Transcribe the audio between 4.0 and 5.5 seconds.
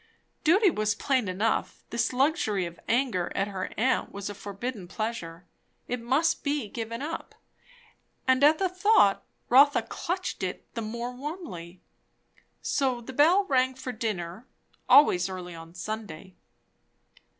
was a forbidden pleasure;